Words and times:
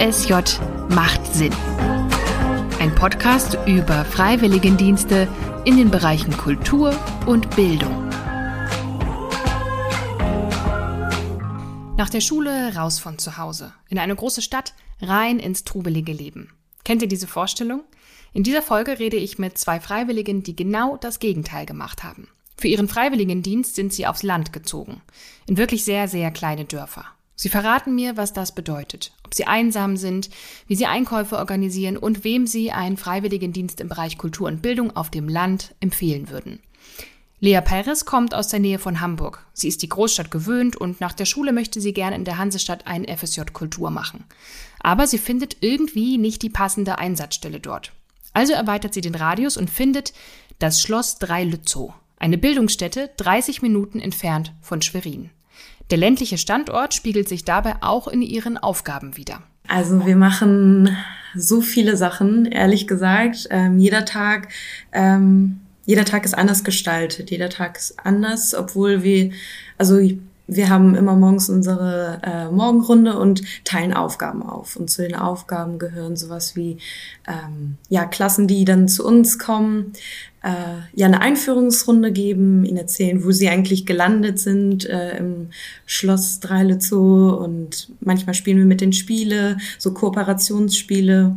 FSJ 0.00 0.32
macht 0.88 1.26
Sinn. 1.26 1.52
Ein 2.78 2.94
Podcast 2.94 3.58
über 3.66 4.06
Freiwilligendienste 4.06 5.28
in 5.66 5.76
den 5.76 5.90
Bereichen 5.90 6.34
Kultur 6.34 6.98
und 7.26 7.54
Bildung. 7.54 8.08
Nach 11.98 12.08
der 12.08 12.22
Schule 12.22 12.74
raus 12.74 12.98
von 12.98 13.18
zu 13.18 13.36
Hause, 13.36 13.74
in 13.90 13.98
eine 13.98 14.16
große 14.16 14.40
Stadt, 14.40 14.72
rein 15.02 15.38
ins 15.38 15.64
trubelige 15.64 16.14
Leben. 16.14 16.54
Kennt 16.82 17.02
ihr 17.02 17.08
diese 17.08 17.26
Vorstellung? 17.26 17.82
In 18.32 18.42
dieser 18.42 18.62
Folge 18.62 18.98
rede 18.98 19.18
ich 19.18 19.38
mit 19.38 19.58
zwei 19.58 19.80
Freiwilligen, 19.80 20.42
die 20.42 20.56
genau 20.56 20.96
das 20.96 21.18
Gegenteil 21.18 21.66
gemacht 21.66 22.04
haben. 22.04 22.28
Für 22.56 22.68
ihren 22.68 22.88
Freiwilligendienst 22.88 23.74
sind 23.74 23.92
sie 23.92 24.06
aufs 24.06 24.22
Land 24.22 24.54
gezogen, 24.54 25.02
in 25.46 25.58
wirklich 25.58 25.84
sehr, 25.84 26.08
sehr 26.08 26.30
kleine 26.30 26.64
Dörfer. 26.64 27.04
Sie 27.36 27.50
verraten 27.50 27.94
mir, 27.94 28.16
was 28.18 28.32
das 28.32 28.54
bedeutet, 28.54 29.12
ob 29.30 29.34
sie 29.36 29.46
einsam 29.46 29.96
sind, 29.96 30.28
wie 30.66 30.74
sie 30.74 30.86
Einkäufe 30.86 31.38
organisieren 31.38 31.96
und 31.96 32.24
wem 32.24 32.48
sie 32.48 32.72
einen 32.72 32.96
Freiwilligendienst 32.96 33.80
im 33.80 33.88
Bereich 33.88 34.18
Kultur 34.18 34.48
und 34.48 34.60
Bildung 34.60 34.96
auf 34.96 35.08
dem 35.08 35.28
Land 35.28 35.72
empfehlen 35.78 36.30
würden. 36.30 36.58
Lea 37.38 37.60
Perez 37.60 38.04
kommt 38.04 38.34
aus 38.34 38.48
der 38.48 38.58
Nähe 38.58 38.80
von 38.80 39.00
Hamburg. 39.00 39.46
Sie 39.52 39.68
ist 39.68 39.82
die 39.82 39.88
Großstadt 39.88 40.32
gewöhnt 40.32 40.74
und 40.74 41.00
nach 41.00 41.12
der 41.12 41.26
Schule 41.26 41.52
möchte 41.52 41.80
sie 41.80 41.92
gern 41.92 42.12
in 42.12 42.24
der 42.24 42.38
Hansestadt 42.38 42.88
einen 42.88 43.06
FSJ 43.06 43.42
Kultur 43.52 43.90
machen. 43.90 44.24
Aber 44.80 45.06
sie 45.06 45.18
findet 45.18 45.58
irgendwie 45.60 46.18
nicht 46.18 46.42
die 46.42 46.50
passende 46.50 46.98
Einsatzstelle 46.98 47.60
dort. 47.60 47.92
Also 48.32 48.52
erweitert 48.52 48.94
sie 48.94 49.00
den 49.00 49.14
Radius 49.14 49.56
und 49.56 49.70
findet 49.70 50.12
das 50.58 50.82
Schloss 50.82 51.20
Drei-Lützow, 51.20 51.92
eine 52.18 52.36
Bildungsstätte 52.36 53.10
30 53.16 53.62
Minuten 53.62 54.00
entfernt 54.00 54.52
von 54.60 54.82
Schwerin. 54.82 55.30
Der 55.90 55.98
ländliche 55.98 56.38
Standort 56.38 56.94
spiegelt 56.94 57.28
sich 57.28 57.44
dabei 57.44 57.76
auch 57.80 58.06
in 58.06 58.22
ihren 58.22 58.56
Aufgaben 58.56 59.16
wider. 59.16 59.42
Also 59.66 60.06
wir 60.06 60.16
machen 60.16 60.96
so 61.34 61.60
viele 61.60 61.96
Sachen, 61.96 62.46
ehrlich 62.46 62.86
gesagt. 62.86 63.48
Ähm, 63.50 63.78
jeder 63.78 64.04
Tag, 64.04 64.48
ähm, 64.92 65.60
jeder 65.84 66.04
Tag 66.04 66.24
ist 66.24 66.34
anders 66.34 66.64
gestaltet. 66.64 67.30
Jeder 67.30 67.48
Tag 67.48 67.76
ist 67.76 67.98
anders, 68.04 68.54
obwohl 68.54 69.02
wir, 69.02 69.32
also 69.78 69.98
wir 70.50 70.68
haben 70.68 70.96
immer 70.96 71.14
morgens 71.14 71.48
unsere 71.48 72.20
äh, 72.24 72.50
Morgenrunde 72.50 73.16
und 73.16 73.42
teilen 73.64 73.94
Aufgaben 73.94 74.42
auf. 74.42 74.74
Und 74.76 74.90
zu 74.90 75.02
den 75.02 75.14
Aufgaben 75.14 75.78
gehören 75.78 76.16
sowas 76.16 76.56
wie 76.56 76.78
ähm, 77.28 77.76
ja 77.88 78.04
Klassen, 78.04 78.48
die 78.48 78.64
dann 78.64 78.88
zu 78.88 79.06
uns 79.06 79.38
kommen, 79.38 79.92
äh, 80.42 80.82
ja 80.92 81.06
eine 81.06 81.20
Einführungsrunde 81.20 82.10
geben, 82.10 82.64
ihnen 82.64 82.78
erzählen, 82.78 83.24
wo 83.24 83.30
sie 83.30 83.48
eigentlich 83.48 83.86
gelandet 83.86 84.40
sind 84.40 84.86
äh, 84.86 85.18
im 85.18 85.50
Schloss 85.86 86.40
Dreilitzow 86.40 87.38
und 87.40 87.92
manchmal 88.00 88.34
spielen 88.34 88.58
wir 88.58 88.64
mit 88.64 88.80
den 88.80 88.92
Spiele, 88.92 89.56
so 89.78 89.94
Kooperationsspiele. 89.94 91.36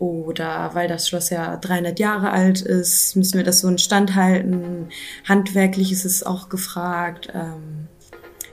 Oder 0.00 0.70
weil 0.74 0.88
das 0.88 1.08
Schloss 1.08 1.30
ja 1.30 1.56
300 1.56 1.98
Jahre 1.98 2.30
alt 2.30 2.60
ist, 2.60 3.16
müssen 3.16 3.38
wir 3.38 3.44
das 3.44 3.60
so 3.60 3.68
in 3.68 3.78
Stand 3.78 4.14
halten. 4.16 4.88
Handwerklich 5.26 5.92
ist 5.92 6.04
es 6.04 6.24
auch 6.24 6.48
gefragt. 6.50 7.28
Ähm, 7.32 7.86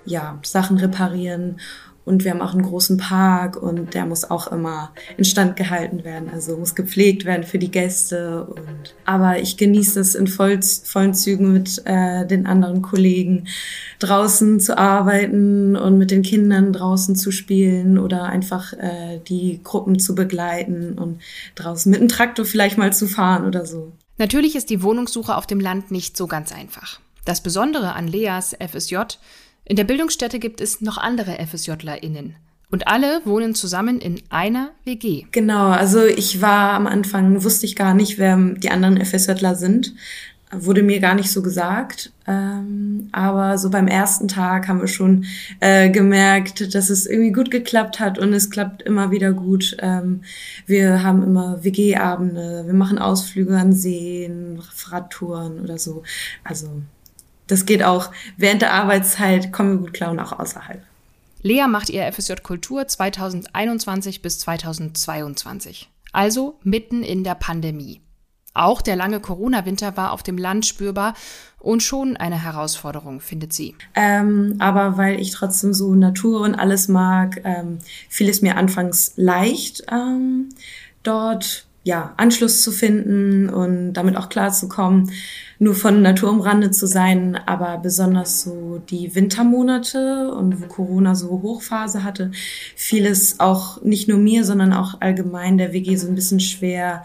ja, 0.05 0.39
Sachen 0.43 0.77
reparieren. 0.77 1.57
Und 2.03 2.23
wir 2.23 2.31
haben 2.31 2.41
auch 2.41 2.53
einen 2.53 2.63
großen 2.63 2.97
Park 2.97 3.61
und 3.61 3.93
der 3.93 4.07
muss 4.07 4.29
auch 4.29 4.51
immer 4.51 4.91
instand 5.17 5.55
gehalten 5.55 6.03
werden, 6.03 6.31
also 6.33 6.57
muss 6.57 6.73
gepflegt 6.73 7.25
werden 7.25 7.43
für 7.43 7.59
die 7.59 7.69
Gäste. 7.69 8.43
Und 8.45 8.95
aber 9.05 9.39
ich 9.39 9.55
genieße 9.55 9.99
es 9.99 10.15
in 10.15 10.25
voll, 10.25 10.59
vollen 10.83 11.13
Zügen 11.13 11.53
mit 11.53 11.79
äh, 11.85 12.25
den 12.25 12.47
anderen 12.47 12.81
Kollegen 12.81 13.47
draußen 13.99 14.59
zu 14.59 14.79
arbeiten 14.79 15.75
und 15.75 15.99
mit 15.99 16.09
den 16.09 16.23
Kindern 16.23 16.73
draußen 16.73 17.15
zu 17.15 17.31
spielen 17.31 17.99
oder 17.99 18.23
einfach 18.23 18.73
äh, 18.73 19.19
die 19.27 19.61
Gruppen 19.63 19.99
zu 19.99 20.15
begleiten 20.15 20.97
und 20.97 21.21
draußen 21.53 21.89
mit 21.91 21.99
einem 21.99 22.09
Traktor 22.09 22.45
vielleicht 22.45 22.79
mal 22.79 22.91
zu 22.91 23.07
fahren 23.07 23.45
oder 23.45 23.67
so. 23.67 23.91
Natürlich 24.17 24.55
ist 24.55 24.71
die 24.71 24.81
Wohnungssuche 24.81 25.35
auf 25.35 25.45
dem 25.45 25.59
Land 25.59 25.91
nicht 25.91 26.17
so 26.17 26.25
ganz 26.25 26.51
einfach. 26.51 26.99
Das 27.25 27.41
Besondere 27.41 27.93
an 27.93 28.07
Leas 28.07 28.55
FSJ 28.59 28.95
in 29.65 29.75
der 29.75 29.83
Bildungsstätte 29.83 30.39
gibt 30.39 30.61
es 30.61 30.81
noch 30.81 30.97
andere 30.97 31.37
FSJlerInnen. 31.45 32.35
Und 32.71 32.87
alle 32.87 33.21
wohnen 33.25 33.53
zusammen 33.53 33.99
in 33.99 34.21
einer 34.29 34.71
WG. 34.85 35.25
Genau, 35.31 35.69
also 35.69 36.05
ich 36.05 36.41
war 36.41 36.71
am 36.71 36.87
Anfang, 36.87 37.43
wusste 37.43 37.65
ich 37.65 37.75
gar 37.75 37.93
nicht, 37.93 38.17
wer 38.17 38.37
die 38.37 38.69
anderen 38.69 39.03
FSJler 39.03 39.55
sind. 39.55 39.93
Wurde 40.53 40.81
mir 40.83 40.99
gar 40.99 41.15
nicht 41.15 41.31
so 41.31 41.41
gesagt. 41.41 42.11
Ähm, 42.27 43.09
aber 43.11 43.57
so 43.57 43.69
beim 43.69 43.87
ersten 43.87 44.27
Tag 44.27 44.67
haben 44.67 44.81
wir 44.81 44.87
schon 44.87 45.25
äh, 45.59 45.89
gemerkt, 45.89 46.73
dass 46.73 46.89
es 46.89 47.05
irgendwie 47.05 47.31
gut 47.31 47.51
geklappt 47.51 47.99
hat 47.99 48.19
und 48.19 48.33
es 48.33 48.49
klappt 48.49 48.81
immer 48.81 49.11
wieder 49.11 49.33
gut. 49.33 49.77
Ähm, 49.79 50.21
wir 50.65 51.03
haben 51.03 51.23
immer 51.23 51.63
WG-Abende, 51.63 52.63
wir 52.65 52.73
machen 52.73 52.99
Ausflüge 52.99 53.57
an 53.57 53.73
Seen, 53.73 54.61
Radtouren 54.89 55.61
oder 55.61 55.77
so. 55.77 56.03
Also 56.43 56.81
das 57.51 57.65
geht 57.65 57.83
auch 57.83 58.11
während 58.37 58.61
der 58.61 58.73
Arbeitszeit, 58.73 59.51
kommen 59.51 59.71
wir 59.71 59.79
gut 59.79 59.93
klar 59.93 60.11
und 60.11 60.19
auch 60.19 60.31
außerhalb. 60.39 60.81
Lea 61.41 61.65
macht 61.67 61.89
ihr 61.89 62.11
FSJ 62.11 62.33
Kultur 62.43 62.87
2021 62.87 64.21
bis 64.21 64.39
2022, 64.39 65.89
also 66.13 66.59
mitten 66.63 67.03
in 67.03 67.23
der 67.23 67.35
Pandemie. 67.35 68.01
Auch 68.53 68.81
der 68.81 68.95
lange 68.95 69.19
Corona-Winter 69.19 69.95
war 69.97 70.11
auf 70.11 70.23
dem 70.23 70.37
Land 70.37 70.65
spürbar 70.65 71.13
und 71.57 71.83
schon 71.83 72.17
eine 72.17 72.41
Herausforderung, 72.41 73.21
findet 73.21 73.53
sie. 73.53 73.75
Ähm, 73.95 74.55
aber 74.59 74.97
weil 74.97 75.19
ich 75.19 75.31
trotzdem 75.31 75.73
so 75.73 75.95
Natur 75.95 76.41
und 76.41 76.55
alles 76.55 76.87
mag, 76.87 77.41
ähm, 77.43 77.79
fiel 78.09 78.29
es 78.29 78.41
mir 78.41 78.57
anfangs 78.57 79.13
leicht, 79.15 79.83
ähm, 79.91 80.49
dort 81.03 81.65
ja, 81.83 82.13
Anschluss 82.17 82.61
zu 82.61 82.71
finden 82.71 83.49
und 83.49 83.93
damit 83.93 84.15
auch 84.15 84.29
klarzukommen, 84.29 85.11
nur 85.57 85.73
von 85.73 86.01
Natur 86.01 86.29
umrandet 86.29 86.75
zu 86.75 86.85
sein, 86.85 87.39
aber 87.45 87.77
besonders 87.79 88.41
so 88.41 88.81
die 88.89 89.15
Wintermonate 89.15 90.31
und 90.31 90.61
wo 90.61 90.65
Corona 90.67 91.15
so 91.15 91.41
Hochphase 91.41 92.03
hatte, 92.03 92.31
fiel 92.75 93.05
es 93.05 93.39
auch 93.39 93.81
nicht 93.81 94.07
nur 94.07 94.19
mir, 94.19 94.43
sondern 94.43 94.73
auch 94.73 95.01
allgemein 95.01 95.57
der 95.57 95.73
WG 95.73 95.95
so 95.95 96.07
ein 96.07 96.15
bisschen 96.15 96.39
schwer, 96.39 97.03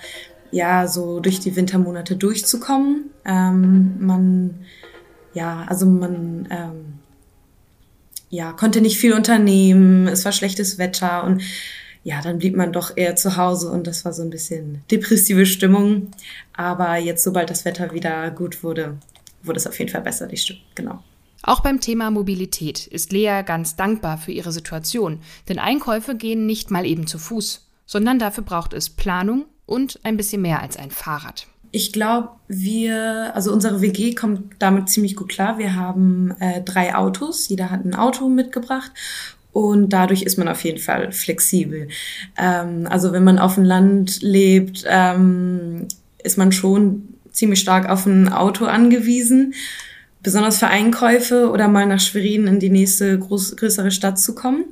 ja, 0.51 0.87
so 0.89 1.21
durch 1.21 1.41
die 1.41 1.57
Wintermonate 1.57 2.17
durchzukommen. 2.17 3.11
Ähm, 3.25 3.97
man, 3.99 4.55
ja, 5.33 5.65
also 5.69 5.87
man, 5.87 6.49
ähm, 6.51 6.99
ja, 8.29 8.53
konnte 8.53 8.81
nicht 8.81 8.99
viel 8.99 9.15
unternehmen, 9.15 10.09
es 10.09 10.25
war 10.25 10.33
schlechtes 10.33 10.79
Wetter 10.79 11.25
und 11.25 11.43
ja, 12.07 12.23
dann 12.23 12.39
blieb 12.39 12.55
man 12.55 12.73
doch 12.73 12.97
eher 12.97 13.17
zu 13.17 13.37
Hause 13.37 13.69
und 13.69 13.89
das 13.89 14.05
war 14.05 14.13
so 14.13 14.23
ein 14.23 14.31
bisschen 14.31 14.81
depressive 14.93 15.45
Stimmung. 15.45 16.13
Aber 16.53 16.97
jetzt, 16.99 17.25
sobald 17.25 17.51
das 17.51 17.65
Wetter 17.65 17.93
wieder 17.93 18.31
gut 18.31 18.63
wurde, 18.63 18.99
wurde 19.43 19.57
es 19.57 19.67
auf 19.67 19.77
jeden 19.81 19.91
Fall 19.91 20.03
besser, 20.03 20.29
die 20.29 20.37
Stimmung, 20.37 20.63
genau. 20.77 21.03
Auch 21.43 21.63
beim 21.63 21.81
Thema 21.81 22.13
Mobilität 22.13 22.87
ist 22.87 23.11
Lea 23.11 23.43
ganz 23.45 23.75
dankbar 23.75 24.19
für 24.19 24.31
ihre 24.31 24.53
Situation, 24.53 25.19
denn 25.49 25.59
Einkäufe 25.59 26.15
gehen 26.15 26.47
nicht 26.47 26.71
mal 26.71 26.87
eben 26.87 27.09
zu 27.09 27.19
Fuß, 27.19 27.67
sondern 27.87 28.21
dafür 28.21 28.45
braucht 28.45 28.73
es 28.73 28.89
Planung 28.89 29.47
und 29.67 29.99
ein 30.05 30.17
bisschen 30.17 30.43
mehr 30.43 30.63
als 30.63 30.77
ein 30.77 30.93
Fahrrad. 30.93 31.49
Ich 31.73 31.93
glaube, 31.93 32.29
wir, 32.47 33.33
also 33.35 33.53
unsere 33.53 33.81
WG 33.81 34.15
kommt 34.15 34.55
damit 34.61 34.89
ziemlich 34.89 35.17
gut 35.17 35.29
klar. 35.29 35.59
Wir 35.59 35.75
haben 35.75 36.31
äh, 36.39 36.63
drei 36.63 36.95
Autos, 36.95 37.49
jeder 37.49 37.71
hat 37.71 37.85
ein 37.85 37.97
Auto 37.97 38.29
mitgebracht 38.29 38.93
und 39.57 39.89
dadurch 39.89 40.21
ist 40.21 40.37
man 40.37 40.49
auf 40.49 40.65
jeden 40.65 40.79
Fall 40.79 41.13
flexibel. 41.13 41.89
Ähm, 42.37 42.87
also 42.91 43.13
wenn 43.13 43.25
man 43.25 43.39
auf 43.39 43.55
dem 43.55 43.65
Land 43.65 44.21
lebt, 44.21 44.85
ähm, 44.87 45.89
ist 46.23 46.37
man 46.37 46.53
schon 46.53 47.15
ziemlich 47.33 47.61
stark 47.61 47.89
auf 47.89 48.05
ein 48.05 48.31
Auto 48.31 48.67
angewiesen, 48.67 49.55
besonders 50.23 50.59
für 50.59 50.67
Einkäufe 50.67 51.51
oder 51.51 51.69
mal 51.69 51.87
nach 51.87 52.01
Schwerin 52.01 52.47
in 52.47 52.61
die 52.61 52.69
nächste 52.69 53.19
groß, 53.19 53.57
größere 53.57 53.91
Stadt 53.91 54.19
zu 54.19 54.35
kommen, 54.35 54.67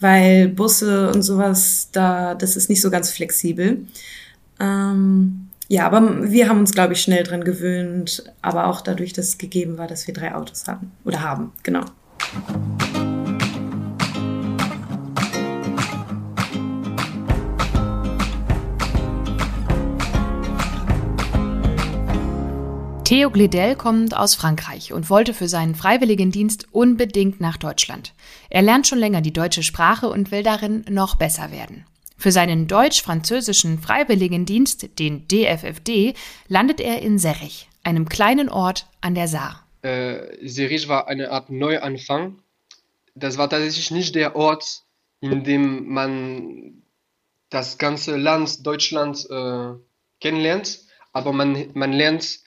weil 0.00 0.48
Busse 0.48 1.10
und 1.12 1.22
sowas, 1.22 1.88
da 1.92 2.34
das 2.34 2.56
ist 2.56 2.68
nicht 2.68 2.82
so 2.82 2.90
ganz 2.90 3.10
flexibel. 3.10 3.86
Ähm, 4.60 5.48
ja, 5.68 5.86
aber 5.86 6.30
wir 6.30 6.50
haben 6.50 6.60
uns, 6.60 6.72
glaube 6.72 6.92
ich, 6.92 7.00
schnell 7.00 7.22
dran 7.22 7.42
gewöhnt, 7.42 8.22
aber 8.42 8.66
auch 8.66 8.82
dadurch, 8.82 9.14
dass 9.14 9.28
es 9.28 9.38
gegeben 9.38 9.78
war, 9.78 9.86
dass 9.86 10.06
wir 10.06 10.12
drei 10.12 10.34
Autos 10.34 10.66
hatten 10.66 10.92
oder 11.06 11.22
haben, 11.22 11.52
genau. 11.62 11.86
Theo 23.06 23.30
Gledel 23.30 23.76
kommt 23.76 24.16
aus 24.16 24.34
Frankreich 24.34 24.92
und 24.92 25.10
wollte 25.10 25.32
für 25.32 25.46
seinen 25.46 25.76
Freiwilligendienst 25.76 26.66
unbedingt 26.72 27.40
nach 27.40 27.56
Deutschland. 27.56 28.14
Er 28.50 28.62
lernt 28.62 28.88
schon 28.88 28.98
länger 28.98 29.20
die 29.20 29.32
deutsche 29.32 29.62
Sprache 29.62 30.08
und 30.08 30.32
will 30.32 30.42
darin 30.42 30.84
noch 30.90 31.14
besser 31.14 31.52
werden. 31.52 31.86
Für 32.18 32.32
seinen 32.32 32.66
deutsch-französischen 32.66 33.78
Freiwilligendienst, 33.78 34.98
den 34.98 35.28
DFFD, 35.28 36.14
landet 36.48 36.80
er 36.80 37.00
in 37.00 37.20
Serrich, 37.20 37.68
einem 37.84 38.08
kleinen 38.08 38.48
Ort 38.48 38.88
an 39.00 39.14
der 39.14 39.28
Saar. 39.28 39.64
Äh, 39.82 40.44
Serrich 40.44 40.88
war 40.88 41.06
eine 41.06 41.30
Art 41.30 41.48
Neuanfang. 41.48 42.42
Das 43.14 43.38
war 43.38 43.48
tatsächlich 43.48 43.92
nicht 43.92 44.16
der 44.16 44.34
Ort, 44.34 44.82
in 45.20 45.44
dem 45.44 45.86
man 45.90 46.82
das 47.50 47.78
ganze 47.78 48.16
Land, 48.16 48.66
Deutschland, 48.66 49.30
äh, 49.30 49.74
kennenlernt, 50.20 50.80
aber 51.12 51.32
man, 51.32 51.70
man 51.74 51.92
lernt 51.92 52.45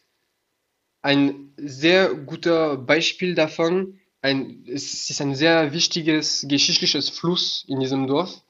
ein 1.02 1.54
sehr 1.58 2.14
guter 2.14 2.78
Beispiel 2.78 3.36
davon. 3.36 4.00
Ein, 4.22 4.66
es 4.68 5.10
ist 5.10 5.22
ein 5.22 5.36
sehr 5.36 5.72
wichtiges 5.72 6.46
geschichtliches 6.48 7.10
Fluss 7.10 7.64
in 7.68 7.80
diesem 7.80 8.08
Dorf 8.08 8.44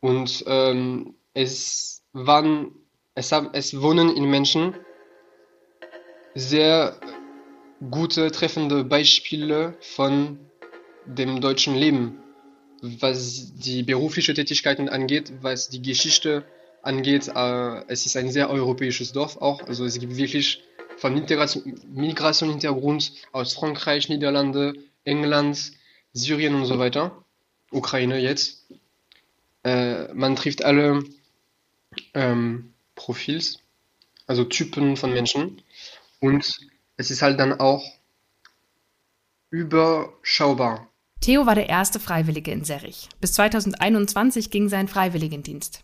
und 0.00 0.42
ähm, 0.48 1.14
es 1.32 2.02
waren, 2.12 2.72
es, 3.14 3.30
haben, 3.30 3.50
es 3.52 3.80
wohnen 3.80 4.16
in 4.16 4.24
Menschen 4.24 4.74
sehr 6.34 6.96
gute, 7.90 8.30
treffende 8.32 8.84
Beispiele 8.84 9.76
von 9.80 10.38
dem 11.06 11.40
deutschen 11.40 11.76
Leben, 11.76 12.18
was 12.82 13.54
die 13.54 13.82
berufliche 13.82 14.34
Tätigkeiten 14.34 14.88
angeht, 14.88 15.32
was 15.40 15.68
die 15.68 15.82
Geschichte 15.82 16.44
angeht. 16.82 17.28
Äh, 17.28 17.84
es 17.88 18.06
ist 18.06 18.16
ein 18.16 18.30
sehr 18.30 18.50
europäisches 18.50 19.12
Dorf 19.12 19.36
auch, 19.36 19.62
also 19.68 19.84
es 19.84 19.98
gibt 19.98 20.16
wirklich 20.16 20.62
von 21.00 21.16
Integration, 21.16 21.80
Migration 21.94 22.50
Hintergrund 22.50 23.12
aus 23.32 23.54
Frankreich, 23.54 24.08
Niederlande, 24.10 24.74
England, 25.04 25.72
Syrien 26.12 26.54
und 26.54 26.66
so 26.66 26.78
weiter, 26.78 27.24
Ukraine 27.70 28.18
jetzt. 28.18 28.66
Äh, 29.64 30.12
man 30.12 30.36
trifft 30.36 30.62
alle 30.62 31.02
ähm, 32.12 32.74
Profils, 32.94 33.60
also 34.26 34.44
Typen 34.44 34.96
von 34.96 35.12
Menschen 35.12 35.62
und 36.20 36.60
es 36.98 37.10
ist 37.10 37.22
halt 37.22 37.40
dann 37.40 37.58
auch 37.58 37.82
überschaubar. 39.48 40.86
Theo 41.20 41.46
war 41.46 41.54
der 41.54 41.68
erste 41.68 41.98
Freiwillige 41.98 42.50
in 42.50 42.64
Serrich. 42.64 43.08
Bis 43.20 43.32
2021 43.34 44.50
ging 44.50 44.68
sein 44.68 44.86
Freiwilligendienst. 44.86 45.82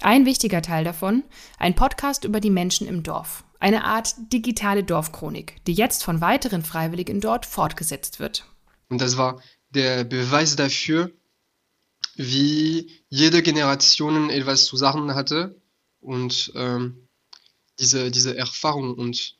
Ein 0.00 0.26
wichtiger 0.26 0.62
Teil 0.62 0.84
davon, 0.84 1.24
ein 1.58 1.74
Podcast 1.74 2.24
über 2.24 2.40
die 2.40 2.50
Menschen 2.50 2.86
im 2.86 3.02
Dorf. 3.02 3.44
Eine 3.58 3.84
Art 3.84 4.14
digitale 4.32 4.84
Dorfchronik, 4.84 5.64
die 5.66 5.72
jetzt 5.72 6.04
von 6.04 6.20
weiteren 6.20 6.62
Freiwilligen 6.62 7.20
dort 7.20 7.46
fortgesetzt 7.46 8.20
wird. 8.20 8.44
Und 8.88 9.00
das 9.00 9.16
war 9.16 9.40
der 9.70 10.04
Beweis 10.04 10.56
dafür, 10.56 11.10
wie 12.14 13.02
jede 13.08 13.42
Generation 13.42 14.30
etwas 14.30 14.66
zu 14.66 14.76
sagen 14.76 15.14
hatte 15.14 15.60
und 16.00 16.52
ähm, 16.54 17.08
diese, 17.78 18.10
diese 18.10 18.36
Erfahrung 18.36 18.94
und 18.94 19.36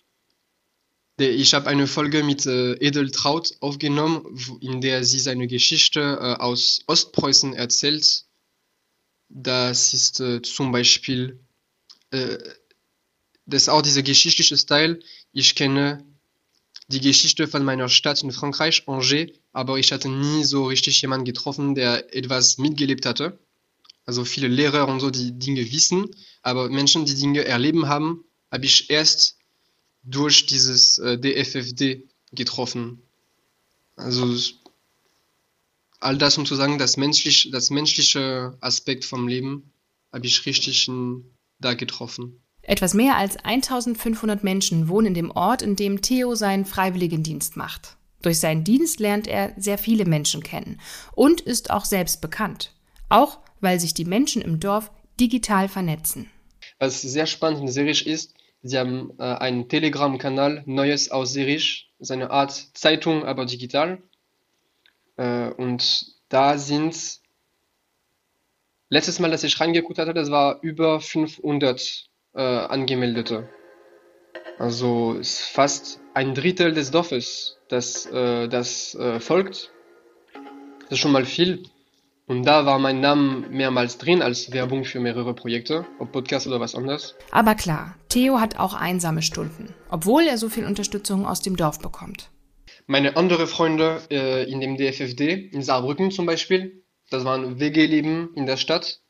ich 1.18 1.54
habe 1.54 1.68
eine 1.68 1.86
Folge 1.86 2.22
mit 2.22 2.44
äh, 2.44 2.74
Edeltraut 2.74 3.56
aufgenommen, 3.60 4.38
in 4.60 4.82
der 4.82 5.02
sie 5.02 5.18
seine 5.18 5.46
Geschichte 5.46 6.00
äh, 6.00 6.42
aus 6.42 6.82
Ostpreußen 6.86 7.54
erzählt. 7.54 8.25
Das 9.28 9.92
ist 9.92 10.20
äh, 10.20 10.42
zum 10.42 10.72
Beispiel, 10.72 11.40
äh, 12.10 12.38
das 13.46 13.68
auch 13.68 13.82
dieser 13.82 14.02
geschichtliche 14.02 14.56
Teil. 14.66 15.00
Ich 15.32 15.54
kenne 15.54 16.04
die 16.88 17.00
Geschichte 17.00 17.48
von 17.48 17.64
meiner 17.64 17.88
Stadt 17.88 18.22
in 18.22 18.30
Frankreich, 18.30 18.84
Angers, 18.86 19.32
aber 19.52 19.78
ich 19.78 19.92
hatte 19.92 20.08
nie 20.08 20.44
so 20.44 20.66
richtig 20.66 21.00
jemanden 21.02 21.24
getroffen, 21.24 21.74
der 21.74 22.14
etwas 22.14 22.58
mitgelebt 22.58 23.06
hatte. 23.06 23.38
Also 24.04 24.24
viele 24.24 24.46
Lehrer 24.48 24.86
und 24.86 25.00
so, 25.00 25.10
die 25.10 25.32
Dinge 25.32 25.70
wissen, 25.72 26.14
aber 26.42 26.68
Menschen, 26.68 27.04
die 27.04 27.14
Dinge 27.16 27.44
erleben 27.44 27.88
haben, 27.88 28.24
habe 28.52 28.66
ich 28.66 28.88
erst 28.88 29.36
durch 30.04 30.46
dieses 30.46 30.98
äh, 30.98 31.18
DFFD 31.18 32.04
getroffen. 32.30 33.02
Also 33.96 34.36
all 36.00 36.18
das, 36.18 36.38
um 36.38 36.46
zu 36.46 36.54
sagen, 36.54 36.78
das, 36.78 36.96
menschlich, 36.96 37.50
das 37.50 37.70
menschliche 37.70 38.56
Aspekt 38.60 39.04
vom 39.04 39.28
Leben 39.28 39.72
habe 40.12 40.26
ich 40.26 40.46
richtig 40.46 40.90
da 41.58 41.74
getroffen. 41.74 42.42
Etwas 42.62 42.94
mehr 42.94 43.16
als 43.16 43.36
1500 43.36 44.42
Menschen 44.42 44.88
wohnen 44.88 45.08
in 45.08 45.14
dem 45.14 45.30
Ort, 45.30 45.62
in 45.62 45.76
dem 45.76 46.02
Theo 46.02 46.34
seinen 46.34 46.64
Freiwilligendienst 46.64 47.56
macht. 47.56 47.96
Durch 48.22 48.40
seinen 48.40 48.64
Dienst 48.64 48.98
lernt 48.98 49.28
er 49.28 49.54
sehr 49.56 49.78
viele 49.78 50.04
Menschen 50.04 50.42
kennen 50.42 50.80
und 51.14 51.40
ist 51.40 51.70
auch 51.70 51.84
selbst 51.84 52.20
bekannt. 52.20 52.72
Auch 53.08 53.38
weil 53.60 53.78
sich 53.78 53.94
die 53.94 54.04
Menschen 54.04 54.42
im 54.42 54.58
Dorf 54.58 54.90
digital 55.20 55.68
vernetzen. 55.68 56.28
Was 56.78 57.02
sehr 57.02 57.26
spannend 57.26 57.60
und 57.60 57.68
sehr 57.68 57.86
ist, 57.88 58.34
Sie 58.62 58.78
haben 58.78 59.12
äh, 59.18 59.22
einen 59.22 59.68
Telegram-Kanal, 59.68 60.64
Neues 60.66 61.10
aus 61.10 61.34
Zürich, 61.34 61.92
seine 62.00 62.30
Art 62.30 62.52
Zeitung, 62.74 63.24
aber 63.24 63.46
digital. 63.46 64.02
Äh, 65.16 65.50
und 65.50 66.06
da 66.28 66.58
sind, 66.58 67.20
letztes 68.88 69.18
Mal, 69.18 69.30
dass 69.30 69.44
ich 69.44 69.60
reingeguckt 69.60 69.98
hatte, 69.98 70.14
das 70.14 70.30
war 70.30 70.58
über 70.62 71.00
500 71.00 72.08
äh, 72.34 72.40
Angemeldete. 72.40 73.48
Also 74.58 75.14
ist 75.14 75.42
fast 75.42 76.00
ein 76.14 76.34
Drittel 76.34 76.72
des 76.72 76.90
Dorfes, 76.90 77.58
das, 77.68 78.06
äh, 78.06 78.48
das 78.48 78.94
äh, 78.94 79.20
folgt. 79.20 79.70
Das 80.82 80.92
ist 80.92 80.98
schon 80.98 81.12
mal 81.12 81.24
viel. 81.24 81.64
Und 82.26 82.42
da 82.44 82.66
war 82.66 82.78
mein 82.78 83.00
Name 83.00 83.46
mehrmals 83.50 83.98
drin 83.98 84.20
als 84.20 84.52
Werbung 84.52 84.84
für 84.84 84.98
mehrere 84.98 85.32
Projekte, 85.34 85.86
ob 86.00 86.10
Podcast 86.10 86.46
oder 86.48 86.58
was 86.58 86.74
anderes. 86.74 87.14
Aber 87.30 87.54
klar, 87.54 87.94
Theo 88.08 88.40
hat 88.40 88.58
auch 88.58 88.74
einsame 88.74 89.22
Stunden, 89.22 89.74
obwohl 89.90 90.24
er 90.24 90.36
so 90.36 90.48
viel 90.48 90.64
Unterstützung 90.64 91.24
aus 91.24 91.40
dem 91.40 91.56
Dorf 91.56 91.78
bekommt. 91.78 92.30
Meine 92.86 93.16
anderen 93.16 93.46
Freunde 93.48 94.02
äh, 94.10 94.48
in 94.50 94.60
dem 94.60 94.76
DFFD, 94.76 95.50
in 95.52 95.62
Saarbrücken 95.62 96.12
zum 96.12 96.26
Beispiel, 96.26 96.84
das 97.10 97.24
waren 97.24 97.58
WG-Leben 97.58 98.32
in 98.34 98.46
der 98.46 98.56
Stadt. 98.56 99.00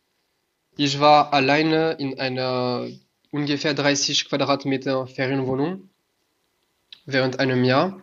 Ich 0.76 1.00
war 1.00 1.32
alleine 1.32 1.92
in 1.92 2.18
einer 2.18 2.88
ungefähr 3.30 3.74
30 3.74 4.28
Quadratmeter 4.28 5.06
Ferienwohnung 5.06 5.90
während 7.04 7.38
einem 7.38 7.64
Jahr. 7.64 8.02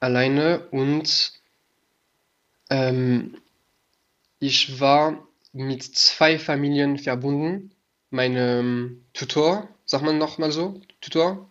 Alleine 0.00 0.66
und 0.70 1.32
ähm, 2.70 3.36
ich 4.38 4.80
war 4.80 5.26
mit 5.52 5.82
zwei 5.82 6.38
Familien 6.38 6.98
verbunden. 6.98 7.72
Mein 8.10 8.36
ähm, 8.36 9.04
Tutor, 9.12 9.68
sagt 9.84 10.04
man 10.04 10.18
noch 10.18 10.38
mal 10.38 10.50
so, 10.50 10.80
Tutor. 11.00 11.48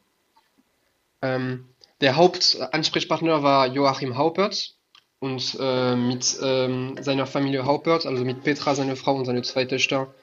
Ähm, 1.21 1.70
der 2.01 2.15
Hauptansprechpartner 2.15 3.43
war 3.43 3.67
Joachim 3.67 4.17
Haupert 4.17 4.75
und 5.19 5.55
äh, 5.59 5.95
mit 5.95 6.37
ähm, 6.41 6.97
seiner 6.99 7.27
Familie 7.27 7.65
Haupert, 7.65 8.07
also 8.07 8.25
mit 8.25 8.43
Petra, 8.43 8.73
seine 8.73 8.95
Frau 8.95 9.15
und 9.15 9.25
seine 9.25 9.43
zwei 9.43 9.65
Töchter, 9.65 10.13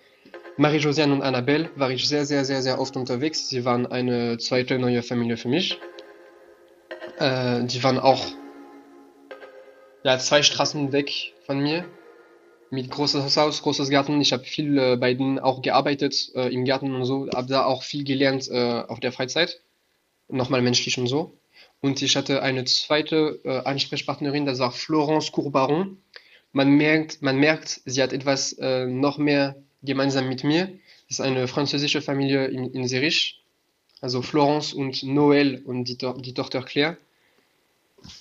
Marie-Josiane 0.57 1.13
und 1.13 1.23
Annabelle, 1.23 1.71
war 1.77 1.91
ich 1.91 2.09
sehr, 2.09 2.27
sehr, 2.27 2.45
sehr, 2.45 2.63
sehr 2.63 2.81
oft 2.81 2.97
unterwegs. 2.97 3.49
Sie 3.49 3.65
waren 3.65 3.87
eine 3.87 4.39
zweite 4.39 4.77
neue 4.81 5.05
Familie 5.05 5.37
für 5.37 5.49
mich. 5.49 5.79
Äh, 7.19 7.65
die 7.65 7.83
waren 7.85 8.01
auch 8.01 8.27
ja, 10.03 10.19
zwei 10.19 10.43
Straßen 10.43 10.93
weg 10.93 11.35
von 11.47 11.61
mir 11.61 11.85
mit 12.71 12.91
großes 12.91 13.37
Haus, 13.37 13.63
großes 13.63 13.89
Garten. 13.89 14.21
Ich 14.21 14.33
habe 14.33 14.43
viel 14.43 14.77
äh, 14.79 14.97
bei 14.97 15.15
denen 15.15 15.39
auch 15.39 15.63
gearbeitet 15.63 16.33
äh, 16.35 16.53
im 16.53 16.65
Garten 16.65 16.93
und 16.93 17.05
so, 17.05 17.29
habe 17.33 17.47
da 17.47 17.65
auch 17.65 17.85
viel 17.85 18.03
gelernt 18.03 18.49
äh, 18.51 18.83
auf 18.89 18.99
der 18.99 19.13
Freizeit, 19.13 19.61
nochmal 20.29 20.61
menschlich 20.61 20.99
und 20.99 21.07
so. 21.07 21.39
Und 21.81 22.03
ich 22.03 22.17
hatte 22.17 22.43
eine 22.43 22.65
zweite 22.65 23.41
äh, 23.45 23.59
Ansprechpartnerin, 23.61 24.47
das 24.47 24.59
war 24.59 24.73
Florence 24.73 25.33
Courbaron. 25.33 25.99
Man 26.53 26.71
merkt, 26.71 27.23
man 27.23 27.39
merkt, 27.39 27.81
sie 27.85 28.03
hat 28.03 28.13
etwas 28.13 28.53
äh, 28.55 28.87
noch 28.87 29.19
mehr 29.19 29.57
gemeinsam 29.83 30.29
mit 30.29 30.45
mir. 30.45 30.67
Das 31.09 31.19
ist 31.19 31.21
eine 31.21 31.47
französische 31.47 32.03
Familie 32.03 32.47
in, 32.47 32.73
in 32.73 32.89
Zürich, 32.89 33.43
also 34.01 34.23
Florence 34.23 34.73
und 34.73 35.03
Noël 35.03 35.63
und 35.65 35.85
die, 35.85 35.97
die 35.97 36.35
Tochter 36.35 36.63
Claire. 36.63 36.97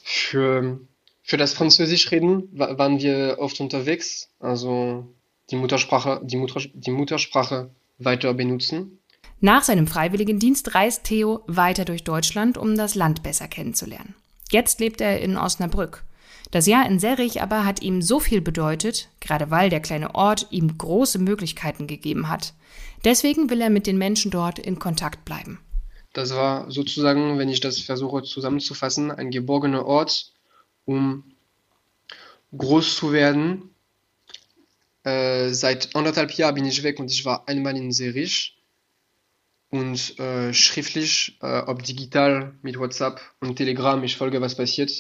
Für 0.03 0.79
für 1.27 1.36
das 1.36 1.53
Französisch 1.53 2.10
reden 2.12 2.48
waren 2.53 3.01
wir 3.01 3.36
oft 3.39 3.60
unterwegs, 3.60 4.29
also 4.39 5.13
die 5.51 5.58
Muttersprache, 5.58 6.22
die, 6.24 6.38
Mutter, 6.38 6.62
die 6.74 6.91
Muttersprache 6.91 7.70
weiter 7.98 8.34
benutzen. 8.34 9.00
Nach 9.39 9.63
seinem 9.63 9.86
Freiwilligendienst 9.86 10.74
reist 10.74 11.03
Theo 11.03 11.44
weiter 11.46 11.86
durch 11.86 12.03
Deutschland, 12.03 12.58
um 12.58 12.75
das 12.75 12.96
Land 12.96 13.22
besser 13.22 13.48
kennenzulernen. 13.48 14.15
Jetzt 14.50 14.79
lebt 14.79 15.00
er 15.00 15.20
in 15.22 15.38
Osnabrück. 15.38 16.03
Das 16.50 16.65
Jahr 16.65 16.88
in 16.88 17.00
Serrich 17.00 17.41
aber 17.41 17.65
hat 17.65 17.82
ihm 17.82 18.01
so 18.01 18.20
viel 18.20 18.41
bedeutet, 18.41 19.10
gerade 19.20 19.51
weil 19.51 19.70
der 19.70 19.82
kleine 19.82 20.15
Ort 20.15 20.48
ihm 20.50 20.77
große 20.77 21.20
Möglichkeiten 21.20 21.86
gegeben 21.86 22.29
hat. 22.29 22.53
Deswegen 23.03 23.50
will 23.50 23.62
er 23.62 23.70
mit 23.70 23.86
den 23.86 23.98
Menschen 23.98 24.32
dort 24.32 24.58
in 24.58 24.79
Kontakt 24.79 25.24
bleiben. 25.25 25.60
Das 26.13 26.34
war 26.34 26.72
sozusagen, 26.72 27.38
wenn 27.38 27.50
ich 27.50 27.60
das 27.60 27.79
versuche 27.79 28.24
zusammenzufassen, 28.24 29.12
ein 29.12 29.29
geborgener 29.29 29.86
Ort, 29.86 30.32
um 30.86 31.24
groß 32.58 32.96
zu 32.96 33.12
werden. 33.12 33.70
Äh, 35.03 35.50
seit 35.50 35.96
anderthalb 35.96 36.32
Jahren 36.32 36.56
bin 36.56 36.65
ich 36.65 36.82
weg 36.82 37.00
und 37.00 37.12
ich 37.12 37.24
war 37.24 37.48
einmal 37.48 37.77
in 37.77 37.91
Serich. 37.91 38.57
Und 39.70 40.18
äh, 40.20 40.54
schriftlich, 40.54 41.38
äh, 41.42 41.60
ob 41.60 41.84
digital 41.84 42.54
mit 42.62 42.80
WhatsApp 42.80 43.20
und 43.42 43.56
Telegram, 43.58 44.02
ich 44.04 44.16
folge, 44.16 44.40
was 44.40 44.56
passiert. 44.56 44.92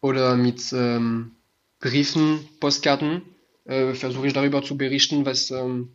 Oder 0.00 0.36
mit 0.36 0.72
ähm, 0.72 1.32
Briefen, 1.80 2.48
Postkarten, 2.60 3.22
äh, 3.64 3.92
versuche 3.94 4.26
ich 4.26 4.32
darüber 4.32 4.62
zu 4.62 4.76
berichten, 4.76 5.26
was, 5.26 5.50
ähm, 5.50 5.90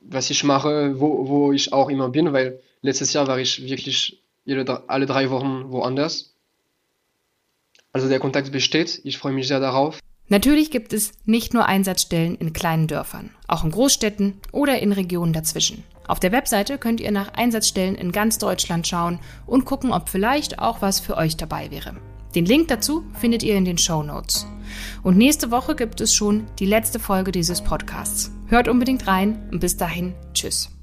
was 0.00 0.30
ich 0.30 0.44
mache, 0.44 1.00
wo, 1.00 1.28
wo 1.28 1.52
ich 1.52 1.72
auch 1.72 1.90
immer 1.90 2.08
bin, 2.08 2.32
weil 2.32 2.60
letztes 2.82 3.12
Jahr 3.12 3.26
war 3.26 3.38
ich 3.38 3.62
wirklich 3.62 4.22
jede, 4.44 4.88
alle 4.88 5.06
drei 5.06 5.30
Wochen 5.30 5.70
woanders. 5.70 6.34
Also 7.92 8.08
der 8.08 8.20
Kontakt 8.20 8.52
besteht, 8.52 9.00
ich 9.04 9.18
freue 9.18 9.32
mich 9.32 9.48
sehr 9.48 9.60
darauf. 9.60 9.98
Natürlich 10.28 10.70
gibt 10.70 10.92
es 10.92 11.12
nicht 11.24 11.54
nur 11.54 11.66
Einsatzstellen 11.66 12.36
in 12.36 12.52
kleinen 12.52 12.86
Dörfern, 12.86 13.30
auch 13.48 13.64
in 13.64 13.72
Großstädten 13.72 14.40
oder 14.52 14.78
in 14.78 14.92
Regionen 14.92 15.32
dazwischen. 15.32 15.82
Auf 16.10 16.18
der 16.18 16.32
Webseite 16.32 16.76
könnt 16.76 17.00
ihr 17.00 17.12
nach 17.12 17.34
Einsatzstellen 17.34 17.94
in 17.94 18.10
ganz 18.10 18.38
Deutschland 18.38 18.84
schauen 18.84 19.20
und 19.46 19.64
gucken, 19.64 19.92
ob 19.92 20.08
vielleicht 20.08 20.58
auch 20.58 20.82
was 20.82 20.98
für 20.98 21.16
euch 21.16 21.36
dabei 21.36 21.70
wäre. 21.70 21.94
Den 22.34 22.46
Link 22.46 22.66
dazu 22.66 23.04
findet 23.20 23.44
ihr 23.44 23.54
in 23.54 23.64
den 23.64 23.78
Show 23.78 24.02
Notes. 24.02 24.44
Und 25.04 25.16
nächste 25.16 25.52
Woche 25.52 25.76
gibt 25.76 26.00
es 26.00 26.12
schon 26.12 26.48
die 26.58 26.66
letzte 26.66 26.98
Folge 26.98 27.30
dieses 27.30 27.62
Podcasts. 27.62 28.32
Hört 28.48 28.66
unbedingt 28.66 29.06
rein 29.06 29.48
und 29.52 29.60
bis 29.60 29.76
dahin, 29.76 30.14
tschüss. 30.34 30.79